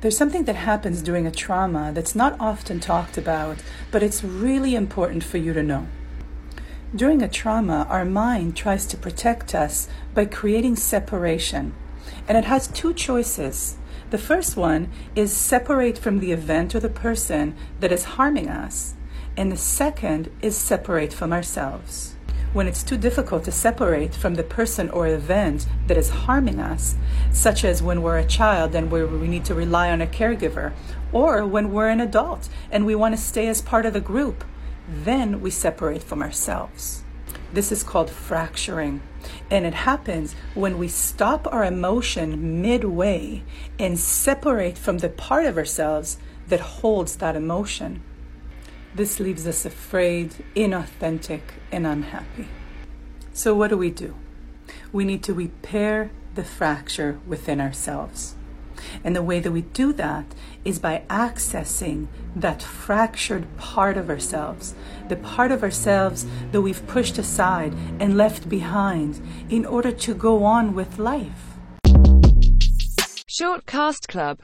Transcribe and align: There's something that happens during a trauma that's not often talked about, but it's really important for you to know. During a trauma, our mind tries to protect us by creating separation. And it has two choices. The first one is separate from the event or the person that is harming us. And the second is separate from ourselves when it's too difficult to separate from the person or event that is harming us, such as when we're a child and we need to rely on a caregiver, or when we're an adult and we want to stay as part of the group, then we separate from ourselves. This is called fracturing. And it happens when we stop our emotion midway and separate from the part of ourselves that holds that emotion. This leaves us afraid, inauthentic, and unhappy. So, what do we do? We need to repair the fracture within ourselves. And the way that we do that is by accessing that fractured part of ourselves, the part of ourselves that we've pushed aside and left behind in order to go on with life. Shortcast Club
There's 0.00 0.16
something 0.16 0.44
that 0.44 0.54
happens 0.54 1.02
during 1.02 1.26
a 1.26 1.32
trauma 1.32 1.90
that's 1.92 2.14
not 2.14 2.38
often 2.38 2.78
talked 2.78 3.18
about, 3.18 3.58
but 3.90 4.02
it's 4.02 4.22
really 4.22 4.76
important 4.76 5.24
for 5.24 5.38
you 5.38 5.52
to 5.52 5.62
know. 5.62 5.88
During 6.94 7.20
a 7.20 7.28
trauma, 7.28 7.84
our 7.90 8.04
mind 8.04 8.56
tries 8.56 8.86
to 8.86 8.96
protect 8.96 9.56
us 9.56 9.88
by 10.14 10.26
creating 10.26 10.76
separation. 10.76 11.74
And 12.28 12.38
it 12.38 12.44
has 12.44 12.68
two 12.68 12.94
choices. 12.94 13.76
The 14.10 14.18
first 14.18 14.56
one 14.56 14.88
is 15.16 15.32
separate 15.32 15.98
from 15.98 16.20
the 16.20 16.30
event 16.30 16.76
or 16.76 16.80
the 16.80 16.88
person 16.88 17.56
that 17.80 17.90
is 17.90 18.04
harming 18.16 18.48
us. 18.48 18.94
And 19.36 19.50
the 19.50 19.56
second 19.56 20.30
is 20.40 20.56
separate 20.56 21.12
from 21.12 21.32
ourselves 21.32 22.14
when 22.58 22.66
it's 22.66 22.82
too 22.82 22.96
difficult 22.96 23.44
to 23.44 23.52
separate 23.52 24.12
from 24.12 24.34
the 24.34 24.42
person 24.42 24.90
or 24.90 25.06
event 25.06 25.64
that 25.86 25.96
is 25.96 26.10
harming 26.10 26.58
us, 26.58 26.96
such 27.30 27.64
as 27.64 27.84
when 27.84 28.02
we're 28.02 28.18
a 28.18 28.26
child 28.26 28.74
and 28.74 28.90
we 28.90 29.28
need 29.28 29.44
to 29.44 29.54
rely 29.54 29.92
on 29.92 30.00
a 30.00 30.06
caregiver, 30.08 30.72
or 31.12 31.46
when 31.46 31.70
we're 31.70 31.88
an 31.88 32.00
adult 32.00 32.48
and 32.72 32.84
we 32.84 32.96
want 32.96 33.14
to 33.14 33.20
stay 33.20 33.46
as 33.46 33.62
part 33.62 33.86
of 33.86 33.92
the 33.92 34.00
group, 34.00 34.42
then 34.88 35.40
we 35.40 35.52
separate 35.52 36.02
from 36.02 36.20
ourselves. 36.20 37.04
This 37.52 37.70
is 37.70 37.84
called 37.84 38.10
fracturing. 38.10 39.02
And 39.48 39.64
it 39.64 39.74
happens 39.74 40.34
when 40.54 40.78
we 40.78 40.88
stop 40.88 41.46
our 41.52 41.64
emotion 41.64 42.60
midway 42.60 43.44
and 43.78 43.96
separate 43.96 44.76
from 44.76 44.98
the 44.98 45.10
part 45.10 45.46
of 45.46 45.56
ourselves 45.56 46.18
that 46.48 46.58
holds 46.58 47.18
that 47.18 47.36
emotion. 47.36 48.02
This 48.98 49.20
leaves 49.20 49.46
us 49.46 49.64
afraid, 49.64 50.34
inauthentic, 50.56 51.42
and 51.70 51.86
unhappy. 51.86 52.48
So, 53.32 53.54
what 53.54 53.68
do 53.68 53.78
we 53.78 53.92
do? 53.92 54.16
We 54.90 55.04
need 55.04 55.22
to 55.22 55.32
repair 55.32 56.10
the 56.34 56.42
fracture 56.42 57.20
within 57.24 57.60
ourselves. 57.60 58.34
And 59.04 59.14
the 59.14 59.22
way 59.22 59.38
that 59.38 59.52
we 59.52 59.62
do 59.62 59.92
that 59.92 60.24
is 60.64 60.80
by 60.80 61.04
accessing 61.08 62.08
that 62.34 62.60
fractured 62.60 63.46
part 63.56 63.96
of 63.96 64.10
ourselves, 64.10 64.74
the 65.08 65.14
part 65.14 65.52
of 65.52 65.62
ourselves 65.62 66.26
that 66.50 66.62
we've 66.62 66.84
pushed 66.88 67.18
aside 67.18 67.74
and 68.00 68.16
left 68.16 68.48
behind 68.48 69.22
in 69.48 69.64
order 69.64 69.92
to 69.92 70.12
go 70.12 70.42
on 70.42 70.74
with 70.74 70.98
life. 70.98 71.48
Shortcast 73.38 74.08
Club 74.08 74.36